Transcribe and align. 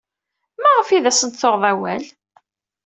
Maɣef 0.61 0.87
ay 0.89 1.03
asent-tuɣed 1.09 1.63
awal? 1.71 2.03